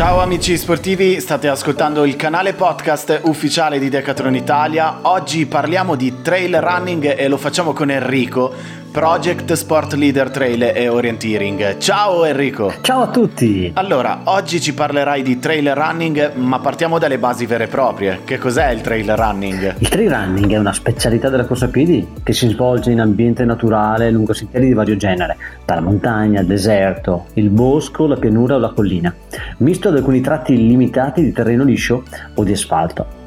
Ciao 0.00 0.20
amici 0.20 0.56
sportivi, 0.56 1.20
state 1.20 1.46
ascoltando 1.46 2.06
il 2.06 2.16
canale 2.16 2.54
podcast 2.54 3.20
ufficiale 3.24 3.78
di 3.78 3.90
Decathlon 3.90 4.34
Italia. 4.34 5.00
Oggi 5.02 5.44
parliamo 5.44 5.94
di 5.94 6.22
trail 6.22 6.58
running 6.58 7.18
e 7.18 7.28
lo 7.28 7.36
facciamo 7.36 7.74
con 7.74 7.90
Enrico, 7.90 8.50
Project 8.90 9.52
Sport 9.52 9.92
Leader 9.92 10.30
Trail 10.30 10.62
e 10.62 10.88
Orienteering. 10.88 11.76
Ciao 11.76 12.24
Enrico! 12.24 12.72
Ciao 12.80 13.02
a 13.02 13.08
tutti! 13.08 13.70
Allora, 13.74 14.22
oggi 14.24 14.58
ci 14.60 14.72
parlerai 14.72 15.22
di 15.22 15.38
trail 15.38 15.74
running, 15.74 16.32
ma 16.34 16.58
partiamo 16.58 16.98
dalle 16.98 17.18
basi 17.18 17.44
vere 17.44 17.64
e 17.64 17.68
proprie. 17.68 18.20
Che 18.24 18.38
cos'è 18.38 18.70
il 18.70 18.80
trail 18.80 19.14
running? 19.14 19.76
Il 19.78 19.88
trail 19.88 20.10
running 20.10 20.50
è 20.52 20.56
una 20.56 20.72
specialità 20.72 21.28
della 21.28 21.44
corsa 21.44 21.66
a 21.66 21.68
piedi 21.68 22.08
che 22.22 22.32
si 22.32 22.48
svolge 22.48 22.90
in 22.90 23.00
ambiente 23.00 23.44
naturale 23.44 24.10
lungo 24.10 24.32
sentieri 24.32 24.66
di 24.66 24.72
vario 24.72 24.96
genere, 24.96 25.36
dalla 25.64 25.82
montagna, 25.82 26.40
il 26.40 26.46
deserto, 26.46 27.26
il 27.34 27.50
bosco, 27.50 28.06
la 28.06 28.16
pianura 28.16 28.56
o 28.56 28.58
la 28.58 28.70
collina, 28.70 29.14
misto 29.58 29.88
ad 29.88 29.96
alcuni 29.96 30.20
tratti 30.20 30.56
limitati 30.56 31.22
di 31.22 31.32
terreno 31.32 31.64
liscio 31.64 32.04
o 32.34 32.44
di 32.44 32.52
asfalto. 32.52 33.18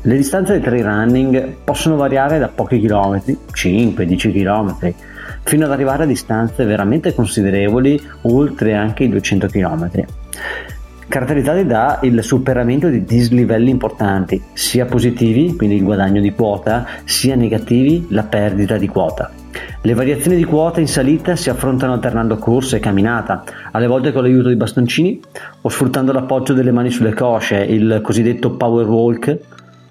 Le 0.00 0.16
distanze 0.16 0.52
del 0.52 0.62
trail 0.62 0.84
running 0.84 1.56
possono 1.64 1.96
variare 1.96 2.38
da 2.38 2.48
pochi 2.48 2.80
chilometri, 2.80 3.38
5-10 3.52 4.32
chilometri, 4.32 4.94
fino 5.44 5.64
ad 5.64 5.72
arrivare 5.72 6.04
a 6.04 6.06
distanze 6.06 6.64
veramente 6.64 7.14
considerevoli, 7.14 8.00
oltre 8.22 8.74
anche 8.74 9.04
i 9.04 9.08
200 9.08 9.46
km. 9.48 9.90
Caratterizzati 11.06 11.66
da 11.66 11.98
il 12.02 12.22
superamento 12.22 12.88
di 12.88 13.04
dislivelli 13.04 13.68
importanti, 13.68 14.42
sia 14.54 14.86
positivi, 14.86 15.54
quindi 15.56 15.76
il 15.76 15.84
guadagno 15.84 16.22
di 16.22 16.32
quota, 16.32 16.86
sia 17.04 17.36
negativi, 17.36 18.06
la 18.10 18.22
perdita 18.22 18.78
di 18.78 18.88
quota. 18.88 19.41
Le 19.82 19.94
variazioni 19.94 20.36
di 20.36 20.44
quota 20.44 20.80
in 20.80 20.86
salita 20.86 21.36
si 21.36 21.50
affrontano 21.50 21.92
alternando 21.92 22.36
corsa 22.36 22.76
e 22.76 22.80
camminata, 22.80 23.42
alle 23.72 23.86
volte 23.86 24.12
con 24.12 24.22
l'aiuto 24.22 24.48
di 24.48 24.56
bastoncini 24.56 25.20
o 25.60 25.68
sfruttando 25.68 26.12
l'appoggio 26.12 26.52
delle 26.52 26.70
mani 26.70 26.90
sulle 26.90 27.14
cosce, 27.14 27.56
il 27.56 28.00
cosiddetto 28.02 28.52
power 28.56 28.86
walk, 28.86 29.38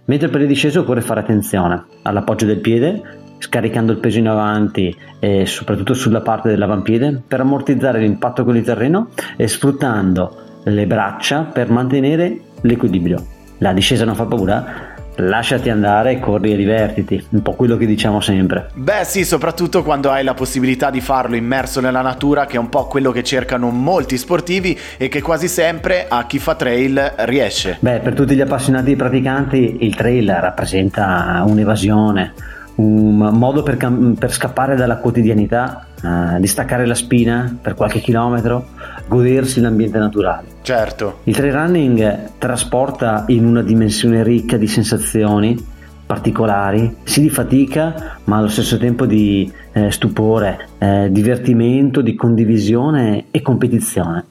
mentre 0.06 0.30
per 0.30 0.42
il 0.42 0.48
disceso 0.48 0.82
occorre 0.82 1.02
fare 1.02 1.20
attenzione 1.20 1.84
all'appoggio 2.04 2.46
del 2.46 2.60
piede, 2.60 3.02
scaricando 3.38 3.92
il 3.92 3.98
peso 3.98 4.20
in 4.20 4.28
avanti 4.28 4.96
e 5.20 5.46
soprattutto 5.46 5.94
sulla 5.94 6.22
parte 6.22 6.50
dell'avampiede 6.50 7.22
per 7.28 7.40
ammortizzare 7.40 8.00
l'impatto 8.00 8.44
con 8.44 8.56
il 8.56 8.64
terreno 8.64 9.10
e 9.36 9.48
sfruttando 9.48 10.36
le 10.66 10.86
braccia 10.86 11.42
per 11.42 11.70
mantenere 11.70 12.40
l'equilibrio. 12.62 13.26
La 13.58 13.74
discesa 13.74 14.06
non 14.06 14.16
fa 14.16 14.26
paura? 14.26 14.91
Lasciati 15.16 15.70
andare, 15.70 16.20
corri 16.20 16.54
e 16.54 16.56
divertiti, 16.56 17.26
un 17.32 17.42
po' 17.42 17.54
quello 17.54 17.78
che 17.78 17.86
diciamo 17.86 18.22
sempre. 18.22 18.70
Beh 18.74 19.04
sì, 19.04 19.26
soprattutto 19.26 19.84
quando 19.84 20.10
hai 20.10 20.24
la 20.24 20.34
possibilità 20.34 20.90
di 20.90 21.02
farlo 21.02 21.36
immerso 21.36 21.82
nella 21.82 22.02
natura, 22.02 22.46
che 22.46 22.56
è 22.56 22.60
un 22.60 22.70
po' 22.70 22.88
quello 22.88 23.12
che 23.12 23.24
cercano 23.24 23.70
molti 23.70 24.18
sportivi 24.18 24.78
e 24.98 25.10
che 25.10 25.22
quasi 25.22 25.48
sempre 25.48 26.06
a 26.08 26.26
chi 26.26 26.40
fa 26.40 26.56
trail 26.56 27.14
riesce. 27.18 27.78
Beh, 27.80 28.00
per 28.00 28.14
tutti 28.14 28.36
gli 28.36 28.42
appassionati 28.42 28.96
praticanti 28.96 29.78
il 29.82 29.96
trail 29.96 30.32
rappresenta 30.32 31.44
un'evasione, 31.46 32.34
un 32.76 33.18
modo 33.18 33.64
per, 33.64 33.78
cam- 33.78 34.16
per 34.18 34.32
scappare 34.32 34.76
dalla 34.76 34.98
quotidianità, 34.98 35.88
uh, 36.02 36.40
di 36.40 36.48
staccare 36.48 36.86
la 36.86 36.96
spina 36.96 37.58
per 37.62 37.76
qualche 37.76 38.00
chilometro, 38.00 38.68
godersi 39.08 39.60
l'ambiente 39.62 40.00
naturale. 40.00 40.48
Certo. 40.62 41.20
Il 41.24 41.36
trail 41.36 41.54
running 41.54 42.30
trasporta 42.38 43.26
in 43.28 43.46
una 43.46 43.62
dimensione 43.62 44.24
ricca 44.24 44.58
di 44.58 44.68
sensazioni 44.68 45.80
particolari, 46.12 46.98
sì 47.04 47.22
di 47.22 47.30
fatica, 47.30 48.18
ma 48.26 48.38
allo 48.38 48.50
stesso 48.50 48.78
tempo 48.78 49.06
di 49.06 49.50
eh, 49.72 49.92
stupore, 49.92 50.68
eh, 50.78 51.08
divertimento, 51.10 52.02
di 52.02 52.16
condivisione 52.16 53.28
e 53.32 53.42
competizione. 53.42 54.26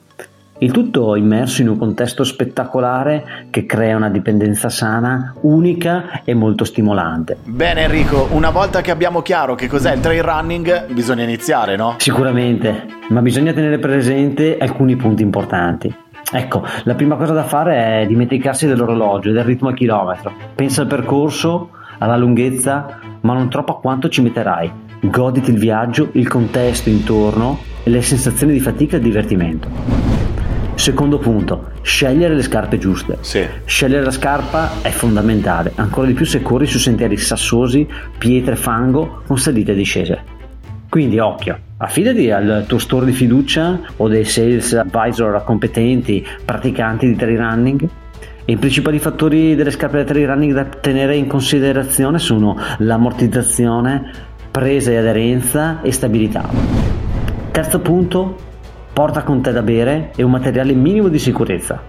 Il 0.62 0.72
tutto 0.72 1.16
immerso 1.16 1.62
in 1.62 1.70
un 1.70 1.78
contesto 1.78 2.22
spettacolare 2.22 3.46
che 3.48 3.64
crea 3.64 3.96
una 3.96 4.10
dipendenza 4.10 4.68
sana, 4.68 5.32
unica 5.40 6.20
e 6.22 6.34
molto 6.34 6.64
stimolante. 6.64 7.38
Bene 7.44 7.84
Enrico, 7.84 8.28
una 8.32 8.50
volta 8.50 8.82
che 8.82 8.90
abbiamo 8.90 9.22
chiaro 9.22 9.54
che 9.54 9.68
cos'è 9.68 9.94
il 9.94 10.00
trail 10.00 10.22
running, 10.22 10.92
bisogna 10.92 11.22
iniziare, 11.22 11.76
no? 11.76 11.94
Sicuramente, 11.96 12.84
ma 13.08 13.22
bisogna 13.22 13.54
tenere 13.54 13.78
presente 13.78 14.58
alcuni 14.58 14.96
punti 14.96 15.22
importanti. 15.22 15.94
Ecco, 16.30 16.62
la 16.82 16.94
prima 16.94 17.16
cosa 17.16 17.32
da 17.32 17.44
fare 17.44 18.02
è 18.02 18.06
dimenticarsi 18.06 18.66
dell'orologio 18.66 19.30
e 19.30 19.32
del 19.32 19.44
ritmo 19.44 19.70
a 19.70 19.72
chilometro. 19.72 20.30
Pensa 20.54 20.82
al 20.82 20.88
percorso, 20.88 21.70
alla 21.96 22.18
lunghezza, 22.18 22.98
ma 23.22 23.32
non 23.32 23.48
troppo 23.48 23.72
a 23.72 23.80
quanto 23.80 24.10
ci 24.10 24.20
metterai. 24.20 24.70
Goditi 25.00 25.52
il 25.52 25.58
viaggio, 25.58 26.10
il 26.12 26.28
contesto 26.28 26.90
intorno 26.90 27.60
e 27.82 27.88
le 27.88 28.02
sensazioni 28.02 28.52
di 28.52 28.60
fatica 28.60 28.98
e 28.98 29.00
divertimento. 29.00 30.09
Secondo 30.80 31.18
punto, 31.18 31.72
scegliere 31.82 32.34
le 32.34 32.40
scarpe 32.40 32.78
giuste. 32.78 33.18
Sì. 33.20 33.46
Scegliere 33.66 34.02
la 34.02 34.10
scarpa 34.10 34.80
è 34.80 34.88
fondamentale, 34.88 35.72
ancora 35.74 36.06
di 36.06 36.14
più 36.14 36.24
se 36.24 36.40
corri 36.40 36.64
su 36.64 36.78
sentieri 36.78 37.18
sassosi, 37.18 37.86
pietre, 38.16 38.56
fango, 38.56 39.20
con 39.26 39.38
salite 39.38 39.72
e 39.72 39.74
discese. 39.74 40.22
Quindi 40.88 41.18
occhio, 41.18 41.58
affidati 41.76 42.30
al 42.30 42.64
tuo 42.66 42.78
store 42.78 43.04
di 43.04 43.12
fiducia 43.12 43.78
o 43.98 44.08
dei 44.08 44.24
sales 44.24 44.72
advisor 44.72 45.44
competenti, 45.44 46.26
praticanti 46.46 47.08
di 47.08 47.14
trail 47.14 47.36
running. 47.36 47.88
I 48.46 48.56
principali 48.56 48.98
fattori 48.98 49.54
delle 49.54 49.72
scarpe 49.72 49.98
da 49.98 50.04
trail 50.04 50.28
running 50.28 50.54
da 50.54 50.64
tenere 50.64 51.14
in 51.14 51.26
considerazione 51.26 52.18
sono 52.18 52.56
l'ammortizzazione, 52.78 54.10
presa 54.50 54.92
e 54.92 54.96
aderenza 54.96 55.82
e 55.82 55.92
stabilità. 55.92 56.48
Terzo 57.50 57.80
punto, 57.80 58.48
porta 59.00 59.22
con 59.22 59.40
te 59.40 59.50
da 59.50 59.62
bere 59.62 60.10
e 60.14 60.22
un 60.22 60.30
materiale 60.30 60.74
minimo 60.74 61.08
di 61.08 61.18
sicurezza. 61.18 61.80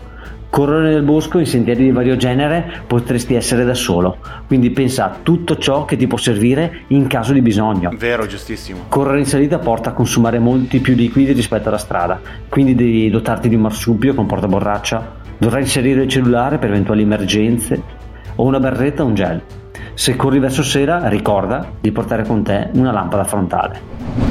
Correre 0.50 0.94
nel 0.94 1.04
bosco 1.04 1.40
in 1.40 1.46
sentieri 1.46 1.84
di 1.84 1.92
vario 1.92 2.16
genere 2.16 2.84
potresti 2.88 3.34
essere 3.34 3.66
da 3.66 3.74
solo, 3.74 4.20
quindi 4.48 4.70
pensa 4.70 5.12
a 5.12 5.18
tutto 5.22 5.58
ciò 5.58 5.84
che 5.84 5.98
ti 5.98 6.08
può 6.08 6.18
servire 6.18 6.84
in 6.88 7.08
caso 7.08 7.34
di 7.34 7.42
bisogno. 7.42 7.92
Vero, 7.98 8.26
giustissimo. 8.26 8.86
Correre 8.88 9.20
in 9.20 9.26
salita 9.26 9.60
porta 9.60 9.90
a 9.90 9.94
consumare 9.94 10.40
molti 10.40 10.80
più 10.80 10.96
liquidi 10.96 11.34
rispetto 11.34 11.68
alla 11.68 11.78
strada, 11.78 12.18
quindi 12.48 12.76
devi 12.76 13.10
dotarti 13.10 13.50
di 13.50 13.56
un 13.56 13.62
marsupio 13.64 14.14
con 14.14 14.26
portaborraccia, 14.26 15.16
dovrai 15.38 15.64
inserire 15.64 16.04
il 16.04 16.10
cellulare 16.10 16.60
per 16.60 16.70
eventuali 16.70 17.02
emergenze 17.02 17.82
o 18.36 18.46
una 18.46 18.62
berretta 18.62 19.04
o 19.04 19.08
un 19.08 19.16
gel. 19.16 19.42
Se 19.96 20.16
corri 20.16 20.40
verso 20.40 20.64
sera, 20.64 21.10
ricorda 21.10 21.74
di 21.78 21.92
portare 21.92 22.24
con 22.24 22.42
te 22.42 22.70
una 22.72 22.94
lampada 22.94 23.26
frontale. 23.26 24.31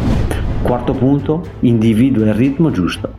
Quarto 0.62 0.92
punto, 0.92 1.42
individua 1.60 2.26
il 2.26 2.34
ritmo 2.34 2.70
giusto. 2.70 3.12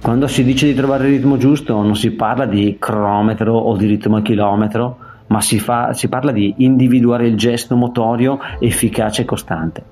Quando 0.00 0.28
si 0.28 0.44
dice 0.44 0.66
di 0.66 0.74
trovare 0.74 1.08
il 1.08 1.16
ritmo 1.16 1.36
giusto 1.36 1.74
non 1.74 1.96
si 1.96 2.12
parla 2.12 2.46
di 2.46 2.76
cronometro 2.78 3.56
o 3.56 3.76
di 3.76 3.86
ritmo 3.86 4.16
a 4.16 4.22
chilometro, 4.22 4.98
ma 5.28 5.40
si, 5.40 5.58
fa, 5.58 5.92
si 5.92 6.08
parla 6.08 6.30
di 6.30 6.54
individuare 6.58 7.26
il 7.26 7.36
gesto 7.36 7.74
motorio 7.74 8.38
efficace 8.60 9.22
e 9.22 9.24
costante. 9.24 9.82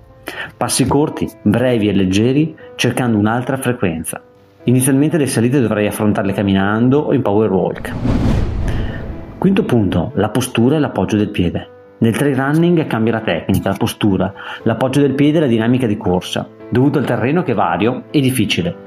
Passi 0.56 0.86
corti, 0.86 1.28
brevi 1.42 1.88
e 1.88 1.92
leggeri, 1.92 2.54
cercando 2.76 3.18
un'altra 3.18 3.56
frequenza. 3.56 4.20
Inizialmente 4.64 5.16
le 5.16 5.26
salite 5.26 5.60
dovrai 5.60 5.86
affrontarle 5.86 6.32
camminando 6.32 6.98
o 7.00 7.14
in 7.14 7.22
power 7.22 7.50
walk. 7.50 7.94
Quinto 9.38 9.64
punto, 9.64 10.12
la 10.14 10.28
postura 10.28 10.76
e 10.76 10.78
l'appoggio 10.78 11.16
del 11.16 11.30
piede. 11.30 11.68
Nel 11.98 12.16
trail 12.16 12.36
running 12.36 12.86
cambia 12.86 13.14
la 13.14 13.20
tecnica, 13.20 13.70
la 13.70 13.76
postura, 13.76 14.32
l'appoggio 14.62 15.00
del 15.00 15.14
piede 15.14 15.38
e 15.38 15.40
la 15.40 15.46
dinamica 15.46 15.86
di 15.86 15.96
corsa 15.96 16.55
dovuto 16.68 16.98
al 16.98 17.04
terreno 17.04 17.42
che 17.42 17.52
è 17.52 17.54
vario 17.54 18.04
e 18.10 18.20
difficile. 18.20 18.84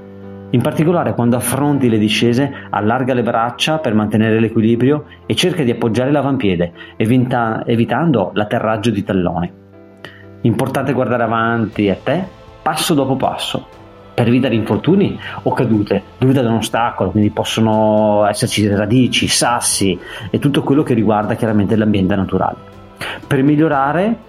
In 0.52 0.62
particolare 0.62 1.14
quando 1.14 1.36
affronti 1.36 1.90
le 1.90 2.00
discese 2.00 2.52
allarga 2.72 3.14
le 3.14 3.22
braccia 3.22 3.78
per 3.78 3.94
mantenere 3.94 4.40
l'equilibrio 4.40 5.06
e 5.28 5.36
cerca 5.36 5.62
di 5.62 5.70
appoggiare 5.70 6.12
l'avampiede, 6.12 6.72
evita- 6.98 7.64
evitando 7.66 8.32
l'atterraggio 8.34 8.90
di 8.90 9.04
talloni. 9.04 9.52
Importante 10.42 10.94
guardare 10.94 11.24
avanti 11.24 11.90
a 11.90 11.98
te 12.02 12.24
passo 12.64 12.94
dopo 12.96 13.16
passo 13.16 13.78
per 14.16 14.28
evitare 14.28 14.56
infortuni 14.56 15.18
o 15.44 15.54
cadute 15.54 16.02
dovute 16.18 16.40
ad 16.40 16.46
un 16.46 16.56
ostacolo, 16.56 17.12
quindi 17.12 17.30
possono 17.30 18.26
esserci 18.28 18.68
radici, 18.68 19.28
sassi 19.28 19.98
e 20.30 20.40
tutto 20.40 20.64
quello 20.64 20.82
che 20.82 20.94
riguarda 20.94 21.36
chiaramente 21.36 21.76
l'ambiente 21.76 22.16
naturale. 22.16 22.58
Per 23.26 23.44
migliorare 23.44 24.28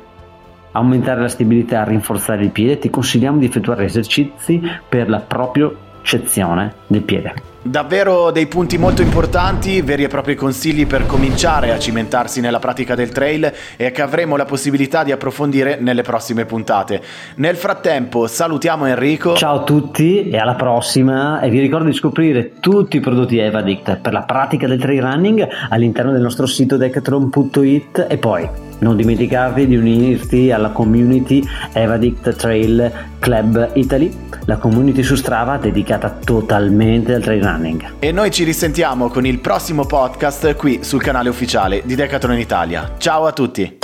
aumentare 0.72 1.20
la 1.20 1.28
stabilità 1.28 1.82
e 1.84 1.88
rinforzare 1.88 2.44
il 2.44 2.50
piede, 2.50 2.78
ti 2.78 2.90
consigliamo 2.90 3.38
di 3.38 3.46
effettuare 3.46 3.84
esercizi 3.84 4.61
per 4.88 5.08
la 5.08 5.20
propiocezione 5.20 6.75
del 6.87 7.02
piede. 7.02 7.49
Davvero 7.62 8.31
dei 8.31 8.46
punti 8.46 8.78
molto 8.78 9.02
importanti, 9.02 9.82
veri 9.82 10.05
e 10.05 10.08
propri 10.08 10.34
consigli 10.34 10.87
per 10.87 11.05
cominciare 11.05 11.72
a 11.72 11.78
cimentarsi 11.78 12.40
nella 12.40 12.58
pratica 12.58 12.94
del 12.94 13.11
trail 13.11 13.52
e 13.76 13.90
che 13.90 14.00
avremo 14.00 14.37
la 14.37 14.46
possibilità 14.46 15.05
di 15.05 15.12
approfondire 15.12 15.76
nelle 15.78 16.00
prossime 16.00 16.46
puntate. 16.46 17.02
Nel 17.34 17.56
frattempo 17.56 18.26
salutiamo 18.26 18.87
Enrico. 18.87 19.34
Ciao 19.34 19.56
a 19.56 19.64
tutti 19.64 20.31
e 20.31 20.38
alla 20.38 20.55
prossima 20.55 21.40
e 21.40 21.50
vi 21.50 21.61
ricordo 21.61 21.88
di 21.88 21.93
scoprire 21.93 22.52
tutti 22.61 22.96
i 22.96 23.00
prodotti 23.00 23.37
Evadict 23.37 23.99
per 23.99 24.14
la 24.14 24.22
pratica 24.22 24.67
del 24.67 24.81
trail 24.81 25.02
running 25.02 25.46
all'interno 25.69 26.12
del 26.12 26.22
nostro 26.22 26.46
sito 26.46 26.78
decathlon.it 26.78 28.06
e 28.08 28.17
poi 28.17 28.69
non 28.81 28.97
dimenticarti 28.97 29.67
di 29.67 29.77
unirti 29.77 30.50
alla 30.50 30.71
community 30.71 31.43
Evadict 31.73 32.35
Trail 32.37 32.93
Club 33.19 33.71
Italy, 33.75 34.12
la 34.44 34.56
community 34.56 35.03
su 35.03 35.15
Strava 35.15 35.56
dedicata 35.56 36.11
totalmente 36.11 37.15
al 37.15 37.23
trail 37.23 37.43
running. 37.43 37.93
E 37.99 38.12
noi 38.12 38.31
ci 38.31 38.44
risentiamo 38.44 39.09
con 39.09 39.27
il 39.27 39.38
prossimo 39.38 39.85
podcast 39.85 40.55
qui 40.56 40.81
sul 40.82 41.03
canale 41.03 41.29
ufficiale 41.29 41.82
di 41.85 41.94
Decathlon 41.94 42.38
Italia. 42.38 42.94
Ciao 42.99 43.27
a 43.27 43.32
tutti! 43.32 43.79